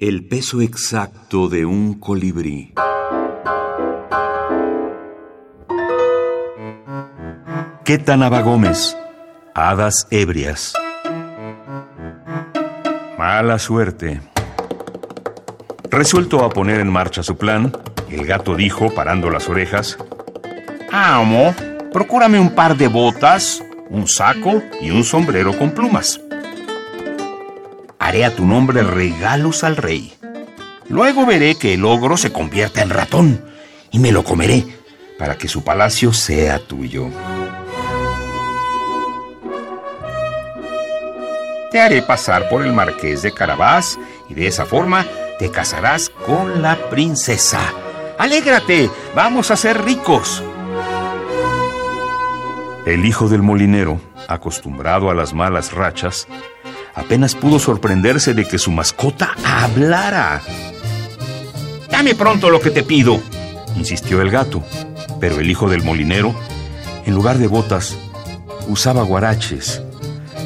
[0.00, 2.72] El peso exacto de un colibrí.
[7.84, 8.96] Quetanaba Gómez.
[9.56, 10.74] Hadas ebrias.
[13.18, 14.20] Mala suerte.
[15.90, 17.72] Resuelto a poner en marcha su plan,
[18.08, 19.98] el gato dijo, parando las orejas,
[20.92, 21.52] Amo,
[21.92, 26.20] procúrame un par de botas, un saco y un sombrero con plumas
[28.08, 30.14] haré a tu nombre regalos al rey.
[30.88, 33.44] Luego veré que el ogro se convierta en ratón
[33.90, 34.64] y me lo comeré
[35.18, 37.08] para que su palacio sea tuyo.
[41.70, 43.98] Te haré pasar por el marqués de Carabás
[44.30, 45.04] y de esa forma
[45.38, 47.60] te casarás con la princesa.
[48.18, 50.42] Alégrate, vamos a ser ricos.
[52.86, 56.26] El hijo del molinero, acostumbrado a las malas rachas,
[56.98, 60.42] apenas pudo sorprenderse de que su mascota hablara.
[61.90, 63.20] Dame pronto lo que te pido,
[63.76, 64.62] insistió el gato,
[65.20, 66.34] pero el hijo del molinero,
[67.06, 67.96] en lugar de botas,
[68.66, 69.82] usaba guaraches,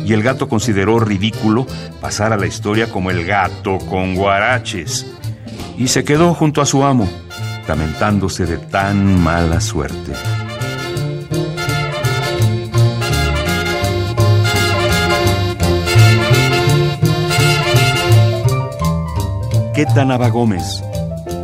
[0.04, 1.66] y el gato consideró ridículo
[2.00, 5.06] pasar a la historia como el gato con guaraches,
[5.78, 7.08] y se quedó junto a su amo,
[7.66, 10.12] lamentándose de tan mala suerte.
[19.74, 20.82] Quetanaba Gómez,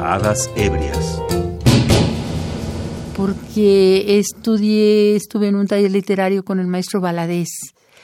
[0.03, 1.19] Hadas Ebrias.
[3.17, 7.49] Porque estudié, estuve en un taller literario con el maestro Valadez.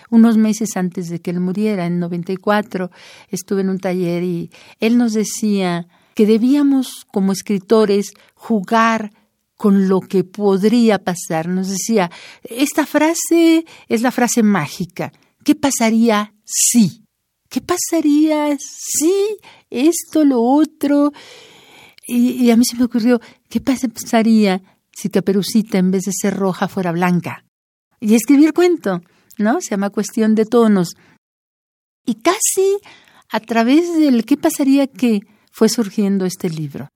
[0.09, 2.91] Unos meses antes de que él muriera, en 94,
[3.29, 4.51] estuve en un taller y
[4.81, 9.13] él nos decía que debíamos, como escritores, jugar
[9.59, 11.49] con lo que podría pasar.
[11.49, 12.11] Nos decía,
[12.45, 15.13] esta frase es la frase mágica.
[15.45, 17.04] ¿Qué pasaría si?
[17.55, 19.39] ¿Qué pasaría si
[19.71, 21.13] esto, lo otro?
[22.05, 24.61] Y, a mí se me ocurrió, ¿qué pasaría
[24.91, 27.45] si Caperucita en vez de ser roja fuera blanca?
[28.01, 29.03] Y escribir cuento,
[29.39, 29.61] ¿no?
[29.61, 30.97] Se llama cuestión de tonos.
[32.05, 32.79] Y casi
[33.31, 35.21] a través del qué pasaría que
[35.53, 36.89] fue surgiendo este libro.